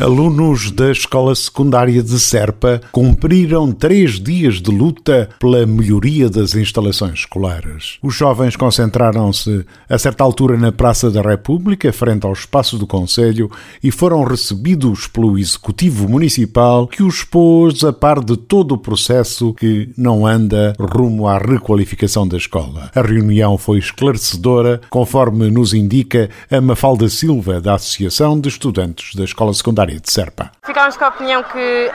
Alunos 0.00 0.72
da 0.72 0.90
Escola 0.90 1.36
Secundária 1.36 2.02
de 2.02 2.18
Serpa 2.18 2.80
cumpriram 2.90 3.70
três 3.70 4.18
dias 4.18 4.60
de 4.60 4.68
luta 4.68 5.28
pela 5.38 5.64
melhoria 5.64 6.28
das 6.28 6.56
instalações 6.56 7.20
escolares. 7.20 7.98
Os 8.02 8.12
jovens 8.12 8.56
concentraram-se 8.56 9.64
a 9.88 9.96
certa 9.96 10.24
altura 10.24 10.58
na 10.58 10.72
Praça 10.72 11.12
da 11.12 11.22
República, 11.22 11.92
frente 11.92 12.26
ao 12.26 12.32
espaço 12.32 12.76
do 12.76 12.88
Conselho, 12.88 13.48
e 13.80 13.92
foram 13.92 14.24
recebidos 14.24 15.06
pelo 15.06 15.38
Executivo 15.38 16.08
Municipal, 16.08 16.88
que 16.88 17.02
os 17.02 17.22
pôs 17.22 17.84
a 17.84 17.92
par 17.92 18.22
de 18.22 18.36
todo 18.36 18.72
o 18.72 18.78
processo 18.78 19.54
que 19.54 19.90
não 19.96 20.26
anda 20.26 20.74
rumo 20.78 21.28
à 21.28 21.38
requalificação 21.38 22.26
da 22.26 22.36
escola. 22.36 22.90
A 22.92 23.00
reunião 23.00 23.56
foi 23.56 23.78
esclarecedora, 23.78 24.80
conforme 24.90 25.52
nos 25.52 25.72
indica 25.72 26.28
a 26.50 26.60
Mafalda 26.60 27.08
Silva, 27.08 27.60
da 27.60 27.74
Associação 27.74 28.40
de 28.40 28.48
Estudantes 28.48 29.14
da 29.14 29.22
Escola 29.22 29.54
Secundária 29.54 29.83
de 29.92 30.10
Serpa. 30.10 30.50
Ficámos 30.64 30.96
com 30.96 31.04
a 31.04 31.08
opinião 31.08 31.42
que 31.42 31.90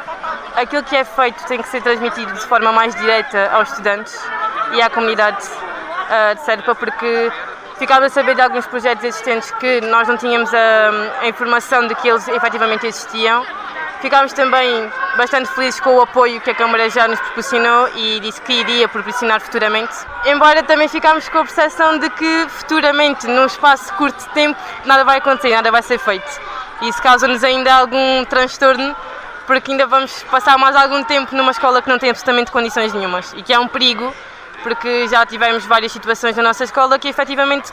aquilo 0.56 0.84
que 0.84 0.96
é 0.96 1.04
feito 1.04 1.44
tem 1.46 1.62
que 1.62 1.68
ser 1.68 1.82
transmitido 1.82 2.32
de 2.34 2.42
forma 2.42 2.72
mais 2.72 2.94
direta 2.96 3.50
aos 3.52 3.70
estudantes 3.70 4.20
e 4.74 4.82
à 4.82 4.90
comunidade 4.90 5.46
uh, 5.48 6.36
de 6.36 6.42
Serpa, 6.42 6.76
porque 6.76 7.32
ficámos 7.78 8.06
a 8.06 8.10
saber 8.10 8.36
de 8.36 8.42
alguns 8.42 8.68
projetos 8.68 9.04
existentes 9.04 9.52
que 9.52 9.82
nós 9.82 10.08
não 10.08 10.18
tínhamos 10.18 10.54
a, 10.54 11.20
a 11.22 11.28
informação 11.28 11.88
de 11.88 11.96
que 11.96 12.08
eles 12.08 12.28
efetivamente 12.28 12.86
existiam. 12.86 13.46
Ficámos 14.02 14.32
também 14.32 14.90
bastante 15.18 15.50
felizes 15.50 15.78
com 15.82 15.96
o 15.96 16.02
apoio 16.02 16.40
que 16.40 16.50
a 16.50 16.56
Câmara 16.56 16.90
já 16.90 17.06
nos 17.06 17.20
proporcionou 17.20 17.90
e 17.96 18.22
disse 18.22 18.40
que 18.42 18.54
iria 18.54 18.88
proporcionar 18.88 19.42
futuramente. 19.42 19.94
Embora 20.26 20.64
também 20.64 20.88
ficámos 20.88 21.28
com 21.28 21.40
a 21.40 21.42
percepção 21.44 21.98
de 21.98 22.10
que 22.12 22.46
futuramente, 22.48 23.28
num 23.28 23.46
espaço 23.46 23.94
curto 23.96 24.18
de 24.18 24.30
tempo, 24.30 24.58
nada 24.86 25.04
vai 25.04 25.18
acontecer, 25.18 25.54
nada 25.54 25.70
vai 25.70 25.82
ser 25.82 25.98
feito. 25.98 26.49
E 26.82 26.88
isso 26.88 27.02
causa-nos 27.02 27.44
ainda 27.44 27.74
algum 27.74 28.24
transtorno, 28.26 28.96
porque 29.46 29.72
ainda 29.72 29.86
vamos 29.86 30.24
passar 30.24 30.58
mais 30.58 30.76
algum 30.76 31.04
tempo 31.04 31.36
numa 31.36 31.52
escola 31.52 31.82
que 31.82 31.90
não 31.90 32.00
tem 32.00 32.10
absolutamente 32.10 32.52
condições 32.52 32.94
nenhumas 32.94 33.34
e 33.34 33.44
que 33.44 33.52
é 33.52 33.60
um 33.60 33.68
perigo, 33.68 34.14
porque 34.64 35.08
já 35.08 35.26
tivemos 35.26 35.66
várias 35.66 35.92
situações 35.92 36.36
na 36.36 36.44
nossa 36.44 36.64
escola 36.64 36.98
que 36.98 37.08
efetivamente 37.08 37.72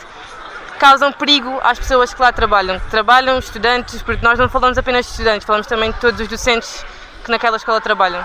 causam 0.79 1.13
perigo 1.13 1.59
às 1.63 1.79
pessoas 1.79 2.13
que 2.13 2.21
lá 2.21 2.33
trabalham. 2.33 2.81
Trabalham, 2.91 3.39
estudantes, 3.39 4.03
porque 4.03 4.25
nós 4.25 4.39
não 4.39 4.49
falamos 4.49 4.77
apenas 4.79 5.07
de 5.07 5.13
estudantes, 5.13 5.47
falamos 5.47 5.67
também 5.67 5.93
de 5.93 6.01
todos 6.01 6.21
os 6.21 6.29
docentes 6.29 6.85
que 7.25 7.31
naquela 7.31 7.57
escola 7.57 7.81
trabalham. 7.81 8.25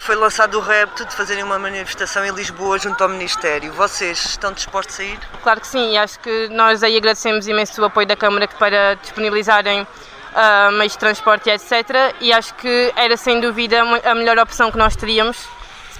Foi 0.00 0.16
lançado 0.16 0.58
o 0.58 0.60
repto 0.60 1.04
de 1.04 1.14
fazerem 1.14 1.44
uma 1.44 1.60
manifestação 1.60 2.24
em 2.24 2.32
Lisboa 2.32 2.76
junto 2.76 3.00
ao 3.02 3.08
Ministério. 3.08 3.72
Vocês 3.72 4.24
estão 4.24 4.52
dispostos 4.52 4.98
a 4.98 5.04
ir? 5.04 5.18
Claro 5.42 5.60
que 5.60 5.66
sim, 5.66 5.92
e 5.92 5.98
acho 5.98 6.18
que 6.18 6.48
nós 6.48 6.82
aí 6.82 6.96
agradecemos 6.96 7.46
imenso 7.46 7.80
o 7.80 7.84
apoio 7.84 8.06
da 8.06 8.16
Câmara 8.16 8.48
para 8.58 8.94
disponibilizarem 8.94 9.86
uh, 10.32 10.72
meios 10.72 10.92
de 10.92 10.98
transporte, 10.98 11.50
etc. 11.50 12.14
E 12.20 12.32
acho 12.32 12.54
que 12.54 12.92
era 12.96 13.16
sem 13.16 13.40
dúvida 13.40 13.82
a 14.04 14.14
melhor 14.14 14.38
opção 14.38 14.70
que 14.70 14.78
nós 14.78 14.96
teríamos 14.96 15.46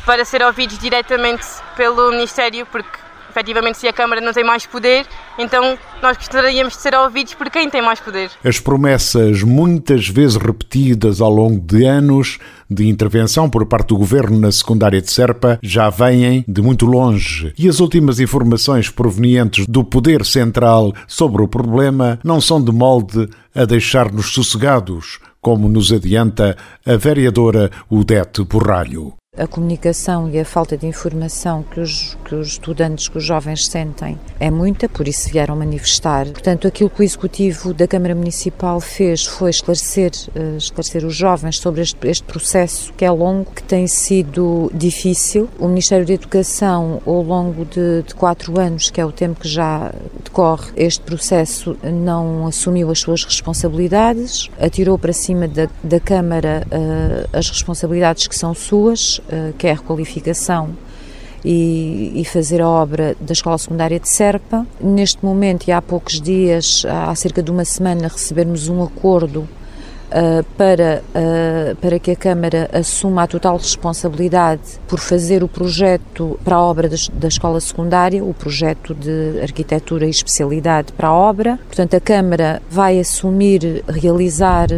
para 0.04 0.24
ser 0.24 0.42
ouvidos 0.42 0.78
diretamente 0.78 1.46
pelo 1.76 2.10
Ministério, 2.10 2.66
porque 2.66 2.98
efetivamente 3.30 3.78
se 3.78 3.88
a 3.88 3.92
Câmara 3.92 4.20
não 4.20 4.32
tem 4.32 4.44
mais 4.44 4.66
poder, 4.66 5.06
então 5.38 5.78
nós 6.02 6.16
gostaríamos 6.16 6.74
de 6.74 6.80
ser 6.80 6.94
ouvidos 6.94 7.34
por 7.34 7.48
quem 7.50 7.70
tem 7.70 7.82
mais 7.82 8.00
poder. 8.00 8.30
As 8.44 8.58
promessas, 8.58 9.42
muitas 9.42 10.08
vezes 10.08 10.36
repetidas 10.36 11.20
ao 11.20 11.30
longo 11.30 11.60
de 11.60 11.84
anos, 11.84 12.38
de 12.68 12.88
intervenção 12.88 13.48
por 13.48 13.66
parte 13.66 13.88
do 13.88 13.98
governo 13.98 14.38
na 14.38 14.50
secundária 14.50 15.00
de 15.00 15.10
Serpa 15.10 15.58
já 15.62 15.90
vêm 15.90 16.44
de 16.48 16.62
muito 16.62 16.86
longe 16.86 17.52
e 17.58 17.68
as 17.68 17.80
últimas 17.80 18.18
informações 18.18 18.88
provenientes 18.88 19.66
do 19.66 19.84
poder 19.84 20.24
central 20.24 20.92
sobre 21.06 21.42
o 21.42 21.48
problema 21.48 22.18
não 22.24 22.40
são 22.40 22.62
de 22.62 22.72
molde 22.72 23.28
a 23.54 23.64
deixar-nos 23.64 24.32
sossegados, 24.32 25.18
como 25.40 25.68
nos 25.68 25.92
adianta 25.92 26.56
a 26.86 26.96
vereadora 26.96 27.70
Udete 27.90 28.42
Borralho 28.44 29.14
a 29.38 29.46
comunicação 29.46 30.28
e 30.28 30.38
a 30.38 30.44
falta 30.44 30.76
de 30.76 30.86
informação 30.86 31.62
que 31.62 31.80
os, 31.80 32.18
que 32.22 32.34
os 32.34 32.48
estudantes, 32.48 33.08
que 33.08 33.16
os 33.16 33.24
jovens 33.24 33.66
sentem 33.66 34.20
é 34.38 34.50
muita, 34.50 34.90
por 34.90 35.08
isso 35.08 35.30
vieram 35.30 35.56
manifestar. 35.56 36.26
Portanto, 36.26 36.68
aquilo 36.68 36.90
que 36.90 37.00
o 37.00 37.02
Executivo 37.02 37.72
da 37.72 37.88
Câmara 37.88 38.14
Municipal 38.14 38.78
fez 38.78 39.24
foi 39.24 39.48
esclarecer, 39.48 40.10
uh, 40.36 40.58
esclarecer 40.58 41.06
os 41.06 41.16
jovens 41.16 41.56
sobre 41.56 41.80
este, 41.80 41.96
este, 42.06 42.24
processo 42.24 42.92
que 42.92 43.06
é 43.06 43.10
longo, 43.10 43.46
que 43.50 43.62
tem 43.62 43.86
sido 43.86 44.70
difícil. 44.74 45.48
O 45.58 45.66
Ministério 45.66 46.04
da 46.04 46.12
Educação, 46.12 47.00
ao 47.06 47.22
longo 47.22 47.64
de, 47.64 48.02
de 48.02 48.14
quatro 48.14 48.60
anos, 48.60 48.90
que 48.90 49.00
é 49.00 49.06
o 49.06 49.12
tempo 49.12 49.40
que 49.40 49.48
já 49.48 49.94
decorre 50.22 50.72
este 50.76 51.00
processo, 51.00 51.74
não 51.82 52.46
assumiu 52.46 52.90
as 52.90 52.98
suas 52.98 53.24
responsabilidades, 53.24 54.50
atirou 54.60 54.98
para 54.98 55.14
cima 55.14 55.48
da, 55.48 55.70
da 55.82 55.98
Câmara 55.98 56.66
uh, 56.66 57.28
as 57.32 57.48
responsabilidades 57.48 58.26
que 58.26 58.36
são 58.36 58.52
suas 58.52 59.21
uh, 59.28 59.52
que 59.58 59.66
é 59.66 59.72
a 59.72 59.74
requalificação 59.74 60.70
e, 61.44 62.12
e, 62.14 62.24
fazer 62.24 62.60
a 62.60 62.68
obra 62.68 63.16
da 63.20 63.32
Escola 63.32 63.58
Secundária 63.58 63.98
de 63.98 64.08
Serpa. 64.08 64.66
Neste 64.80 65.24
momento, 65.24 65.66
e 65.66 65.72
há 65.72 65.82
poucos 65.82 66.20
dias, 66.20 66.84
há 66.88 67.14
cerca 67.14 67.42
de 67.42 67.50
uma 67.50 67.64
semana, 67.64 68.08
recebemos 68.08 68.68
um 68.68 68.82
acordo 68.82 69.40
uh, 70.12 70.44
para, 70.56 71.02
uh, 71.08 71.76
para 71.76 71.98
que 71.98 72.12
a 72.12 72.16
Câmara 72.16 72.70
assuma 72.72 73.24
a 73.24 73.26
total 73.26 73.56
responsabilidade 73.56 74.62
por 74.86 75.00
fazer 75.00 75.42
o 75.42 75.48
projeto 75.48 76.38
para 76.44 76.56
a 76.56 76.62
obra 76.62 76.88
da, 76.88 76.96
da 77.14 77.28
Escola 77.28 77.60
Secundária, 77.60 78.22
o 78.22 78.32
projeto 78.32 78.94
de 78.94 79.40
arquitetura 79.42 80.06
e 80.06 80.10
especialidade 80.10 80.92
para 80.92 81.08
a 81.08 81.12
obra. 81.12 81.58
Portanto, 81.66 81.94
a 81.94 82.00
Câmara 82.00 82.62
vai 82.70 83.00
assumir 83.00 83.82
realizar 83.88 84.68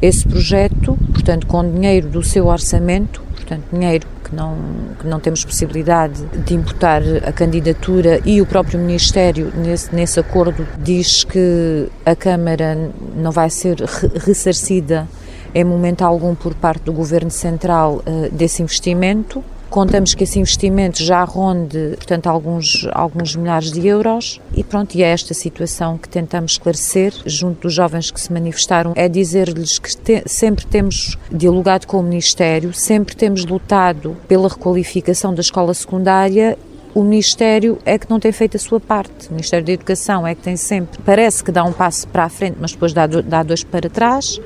esse 0.00 0.26
projeto, 0.26 0.96
portanto, 1.12 1.46
com 1.46 1.68
dinheiro 1.68 2.08
do 2.08 2.22
seu 2.22 2.46
orçamento, 2.46 3.27
portanto, 3.48 3.64
dinheiro 3.72 4.06
que 4.22 4.34
não, 4.34 4.56
que 4.98 5.06
não 5.06 5.18
temos 5.18 5.44
possibilidade 5.44 6.22
de 6.44 6.54
imputar 6.54 7.02
a 7.24 7.32
candidatura 7.32 8.20
e 8.24 8.42
o 8.42 8.46
próprio 8.46 8.78
Ministério, 8.78 9.50
nesse, 9.56 9.94
nesse 9.94 10.20
acordo, 10.20 10.66
diz 10.78 11.24
que 11.24 11.88
a 12.04 12.14
Câmara 12.14 12.76
não 13.16 13.32
vai 13.32 13.48
ser 13.48 13.78
ressarcida 14.26 15.08
em 15.54 15.64
momento 15.64 16.02
algum 16.02 16.34
por 16.34 16.54
parte 16.54 16.82
do 16.82 16.92
Governo 16.92 17.30
Central 17.30 18.02
uh, 18.06 18.30
desse 18.30 18.62
investimento. 18.62 19.42
Contamos 19.78 20.12
que 20.12 20.24
esse 20.24 20.40
investimento 20.40 21.00
já 21.00 21.22
ronde, 21.22 21.94
portanto, 21.94 22.26
alguns, 22.26 22.84
alguns 22.90 23.36
milhares 23.36 23.70
de 23.70 23.86
euros. 23.86 24.40
E 24.52 24.64
pronto, 24.64 24.96
e 24.96 25.04
é 25.04 25.06
esta 25.06 25.32
situação 25.32 25.96
que 25.96 26.08
tentamos 26.08 26.54
esclarecer. 26.54 27.14
Junto 27.24 27.60
dos 27.60 27.74
jovens 27.74 28.10
que 28.10 28.20
se 28.20 28.32
manifestaram, 28.32 28.92
é 28.96 29.08
dizer-lhes 29.08 29.78
que 29.78 29.96
te, 29.96 30.24
sempre 30.26 30.66
temos 30.66 31.16
dialogado 31.30 31.86
com 31.86 32.00
o 32.00 32.02
Ministério, 32.02 32.74
sempre 32.74 33.14
temos 33.14 33.46
lutado 33.46 34.16
pela 34.26 34.48
requalificação 34.48 35.32
da 35.32 35.42
escola 35.42 35.72
secundária. 35.72 36.58
O 36.92 37.04
Ministério 37.04 37.78
é 37.84 37.96
que 37.96 38.10
não 38.10 38.18
tem 38.18 38.32
feito 38.32 38.56
a 38.56 38.60
sua 38.60 38.80
parte. 38.80 39.28
O 39.28 39.34
Ministério 39.34 39.64
da 39.64 39.70
Educação 39.70 40.26
é 40.26 40.34
que 40.34 40.42
tem 40.42 40.56
sempre, 40.56 41.00
parece 41.06 41.44
que 41.44 41.52
dá 41.52 41.62
um 41.62 41.72
passo 41.72 42.08
para 42.08 42.24
a 42.24 42.28
frente, 42.28 42.56
mas 42.60 42.72
depois 42.72 42.92
dá, 42.92 43.06
dá 43.06 43.44
dois 43.44 43.62
para 43.62 43.88
trás 43.88 44.40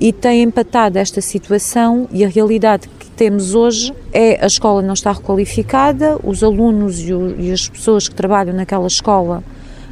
e 0.00 0.12
tem 0.12 0.42
empatado 0.42 0.98
esta 0.98 1.20
situação 1.20 2.08
e 2.12 2.24
a 2.24 2.28
realidade 2.28 2.88
temos 3.18 3.52
hoje 3.52 3.92
é 4.12 4.38
a 4.40 4.46
escola 4.46 4.80
não 4.80 4.94
está 4.94 5.10
requalificada, 5.10 6.16
os 6.22 6.44
alunos 6.44 7.00
e, 7.00 7.12
o, 7.12 7.34
e 7.36 7.50
as 7.50 7.68
pessoas 7.68 8.08
que 8.08 8.14
trabalham 8.14 8.54
naquela 8.54 8.86
escola 8.86 9.42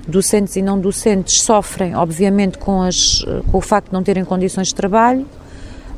docentes 0.07 0.55
e 0.55 0.63
não 0.63 0.79
docentes 0.79 1.41
sofrem, 1.41 1.97
obviamente, 1.97 2.57
com, 2.57 2.81
as, 2.83 3.25
com, 3.51 3.59
o 3.59 3.61
facto 3.61 3.89
de 3.89 3.93
não 3.93 4.05
terem 4.05 4.25
condições 4.25 4.69
de 4.69 4.77
trabalho. 4.77 5.27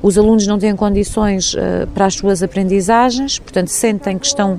Os 0.03 0.17
alunos 0.17 0.47
não 0.47 0.59
têm 0.59 0.75
condições 0.75 1.53
uh, 1.53 1.87
para 1.93 2.07
as 2.07 2.15
suas 2.15 2.43
aprendizagens, 2.43 3.39
portanto, 3.39 3.69
sentem 3.69 4.17
que 4.19 4.27
estão 4.27 4.59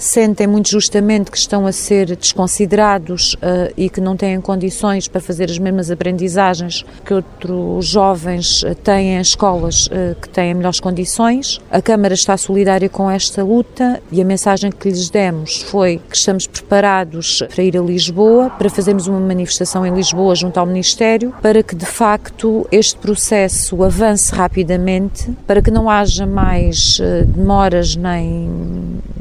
sentem 0.00 0.46
muito 0.46 0.70
justamente 0.70 1.30
que 1.30 1.36
estão 1.36 1.66
a 1.66 1.72
ser 1.72 2.16
desconsiderados 2.16 3.34
uh, 3.34 3.72
e 3.76 3.90
que 3.90 4.00
não 4.00 4.16
têm 4.16 4.40
condições 4.40 5.06
para 5.06 5.20
fazer 5.20 5.50
as 5.50 5.58
mesmas 5.58 5.90
aprendizagens 5.90 6.84
que 7.04 7.12
outros 7.12 7.86
jovens 7.86 8.62
uh, 8.62 8.74
têm 8.74 9.16
em 9.16 9.20
escolas 9.20 9.86
uh, 9.86 10.18
que 10.20 10.28
têm 10.28 10.54
melhores 10.54 10.80
condições. 10.80 11.60
A 11.70 11.82
Câmara 11.82 12.14
está 12.14 12.36
solidária 12.36 12.88
com 12.88 13.10
esta 13.10 13.44
luta 13.44 14.02
e 14.10 14.22
a 14.22 14.24
mensagem 14.24 14.72
que 14.72 14.88
lhes 14.88 15.10
demos 15.10 15.62
foi 15.62 16.00
que 16.08 16.16
estamos 16.16 16.46
preparados 16.46 17.42
para 17.54 17.62
ir 17.62 17.76
a 17.76 17.82
Lisboa, 17.82 18.50
para 18.50 18.70
fazermos 18.70 19.06
uma 19.06 19.20
manifestação 19.20 19.84
em 19.86 19.94
Lisboa 19.94 20.34
junto 20.34 20.58
ao 20.58 20.64
Ministério, 20.64 21.34
para 21.42 21.62
que 21.62 21.74
de 21.74 21.86
facto 21.86 22.66
este 22.72 22.96
processo 22.96 23.84
avance 23.84 24.34
rapidamente, 24.34 25.30
para 25.46 25.60
que 25.60 25.70
não 25.70 25.90
haja 25.90 26.26
mais 26.26 26.98
demoras 27.34 27.96
nem 27.96 28.48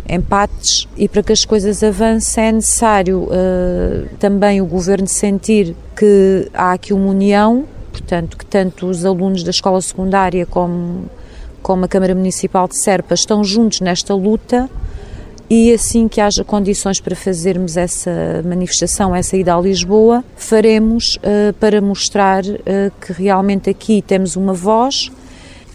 empates. 0.09 0.88
E 0.97 1.07
para 1.07 1.21
que 1.21 1.31
as 1.31 1.45
coisas 1.45 1.83
avancem 1.83 2.45
é 2.45 2.51
necessário 2.51 3.23
uh, 3.23 4.09
também 4.19 4.61
o 4.61 4.65
governo 4.65 5.07
sentir 5.07 5.75
que 5.95 6.50
há 6.53 6.73
aqui 6.73 6.94
uma 6.94 7.09
união, 7.09 7.65
portanto, 7.91 8.38
que 8.38 8.45
tanto 8.45 8.88
os 8.88 9.06
alunos 9.06 9.44
da 9.44 9.51
escola 9.51 9.79
secundária 9.81 10.45
como, 10.45 11.06
como 11.61 11.85
a 11.85 11.88
Câmara 11.88 12.15
Municipal 12.15 12.67
de 12.67 12.77
Serpa 12.77 13.13
estão 13.13 13.44
juntos 13.44 13.81
nesta 13.81 14.13
luta 14.15 14.69
e 15.50 15.73
assim 15.73 16.07
que 16.07 16.21
haja 16.21 16.44
condições 16.44 17.00
para 17.00 17.15
fazermos 17.15 17.75
essa 17.75 18.12
manifestação, 18.45 19.15
essa 19.15 19.35
ida 19.35 19.55
a 19.55 19.59
Lisboa, 19.59 20.23
faremos 20.35 21.15
uh, 21.17 21.53
para 21.59 21.81
mostrar 21.81 22.44
uh, 22.45 22.57
que 23.01 23.13
realmente 23.13 23.69
aqui 23.69 24.01
temos 24.01 24.35
uma 24.35 24.53
voz, 24.53 25.12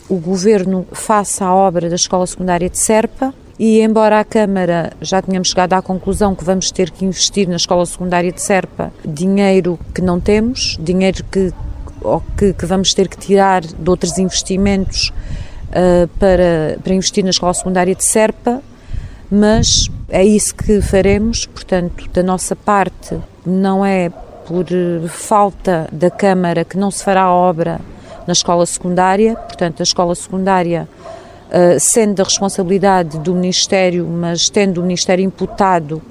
o 0.09 0.17
Governo 0.17 0.87
faça 0.93 1.45
a 1.45 1.55
obra 1.55 1.89
da 1.89 1.97
Escola 1.97 2.27
Secundária 2.27 2.71
de 2.71 2.79
Serpa 2.79 3.35
e 3.59 3.81
embora 3.81 4.21
a 4.21 4.25
Câmara 4.25 4.93
já 5.01 5.23
tenhamos 5.23 5.49
chegado 5.49 5.75
à 5.75 5.83
conclusão 5.83 6.35
que 6.35 6.45
vamos 6.45 6.71
ter 6.71 6.91
que 6.91 7.05
investir 7.05 7.49
na 7.49 7.57
Escola 7.57 7.87
Secundária 7.87 8.33
de 8.33 8.43
Serpa 8.43 8.93
dinheiro 9.05 9.79
que 9.95 10.03
não 10.03 10.19
temos, 10.19 10.77
dinheiro 10.81 11.25
que, 11.31 11.53
que, 12.37 12.53
que 12.53 12.67
vamos 12.67 12.93
ter 12.93 13.09
que 13.09 13.17
tirar 13.17 13.63
de 13.63 13.89
outros 13.91 14.19
investimentos 14.19 15.13
uh, 15.71 16.09
para, 16.19 16.79
para 16.83 16.95
investir 16.95 17.23
na 17.23 17.31
Escola 17.31 17.55
Secundária 17.55 17.95
de 17.95 18.05
Serpa, 18.05 18.61
mas 19.31 19.89
é 20.09 20.25
isso 20.25 20.55
que 20.55 20.81
faremos, 20.81 21.47
portanto, 21.47 22.09
da 22.13 22.23
nossa 22.23 22.55
parte, 22.55 23.19
não 23.47 23.85
é 23.85 24.11
por 24.47 24.67
falta 25.09 25.89
da 25.91 26.11
Câmara 26.11 26.65
que 26.65 26.77
não 26.77 26.91
se 26.91 27.03
fará 27.03 27.31
obra 27.31 27.81
na 28.27 28.33
escola 28.33 28.65
secundária, 28.67 29.37
portanto, 29.37 29.81
a 29.81 29.83
escola 29.83 30.15
secundária, 30.15 30.89
sendo 31.79 32.15
da 32.15 32.25
responsabilidade 32.25 33.19
do 33.19 33.35
Ministério, 33.35 34.07
mas 34.07 34.49
tendo 34.49 34.79
o 34.79 34.83
Ministério 34.83 35.25
imputado 35.25 36.03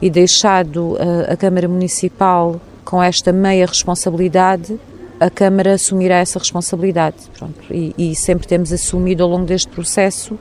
e 0.00 0.10
deixado 0.10 0.92
uh, 0.92 1.32
a 1.32 1.36
Câmara 1.36 1.68
Municipal 1.68 2.60
com 2.84 3.02
esta 3.02 3.32
meia 3.32 3.66
responsabilidade, 3.66 4.78
a 5.18 5.30
Câmara 5.30 5.74
assumirá 5.74 6.16
essa 6.16 6.38
responsabilidade. 6.38 7.16
E, 7.70 7.94
e 7.96 8.14
sempre 8.14 8.46
temos 8.46 8.72
assumido 8.72 9.22
ao 9.22 9.28
longo 9.28 9.46
deste 9.46 9.68
processo 9.68 10.38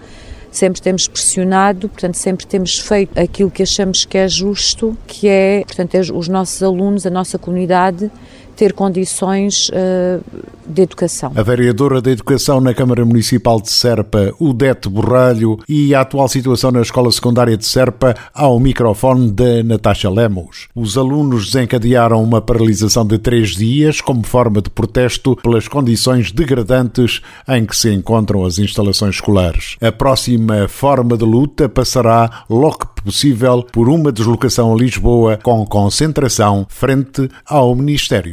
sempre 0.53 0.81
temos 0.81 1.07
pressionado, 1.07 1.89
portanto, 1.89 2.15
sempre 2.15 2.45
temos 2.45 2.77
feito 2.77 3.17
aquilo 3.19 3.50
que 3.50 3.63
achamos 3.63 4.05
que 4.05 4.17
é 4.17 4.27
justo, 4.27 4.95
que 5.07 5.27
é, 5.27 5.63
portanto, 5.65 5.95
é 5.95 6.00
os 6.00 6.27
nossos 6.27 6.61
alunos, 6.61 7.05
a 7.07 7.09
nossa 7.09 7.39
comunidade, 7.39 8.11
ter 8.55 8.73
condições 8.73 9.69
uh, 9.69 10.23
de 10.65 10.81
educação. 10.81 11.31
A 11.35 11.44
vereadora 11.44 12.01
da 12.01 12.11
Educação 12.11 12.61
na 12.61 12.73
Câmara 12.73 13.05
Municipal 13.05 13.61
de 13.61 13.69
Serpa, 13.69 14.33
Udete 14.39 14.89
Borralho, 14.89 15.59
e 15.67 15.94
a 15.94 16.01
atual 16.01 16.27
situação 16.27 16.71
na 16.71 16.81
Escola 16.81 17.11
Secundária 17.11 17.57
de 17.57 17.65
Serpa 17.65 18.15
ao 18.33 18.59
microfone 18.59 19.31
de 19.31 19.63
Natasha 19.63 20.09
Lemos. 20.09 20.67
Os 20.75 20.97
alunos 20.97 21.51
desencadearam 21.51 22.23
uma 22.23 22.41
paralisação 22.41 23.05
de 23.05 23.17
três 23.17 23.51
dias 23.51 24.01
como 24.01 24.25
forma 24.25 24.61
de 24.61 24.69
protesto 24.69 25.35
pelas 25.38 25.67
condições 25.67 26.31
degradantes 26.31 27.21
em 27.47 27.65
que 27.65 27.75
se 27.75 27.91
encontram 27.91 28.45
as 28.45 28.59
instalações 28.59 29.15
escolares. 29.15 29.77
A 29.81 29.91
próxima 29.91 30.67
forma 30.67 31.17
de 31.17 31.25
luta 31.25 31.67
passará, 31.67 32.45
logo 32.50 32.79
que 32.79 33.03
possível, 33.03 33.63
por 33.71 33.89
uma 33.89 34.11
deslocação 34.11 34.73
a 34.73 34.77
Lisboa 34.77 35.38
com 35.41 35.65
concentração 35.65 36.65
frente 36.69 37.29
ao 37.45 37.75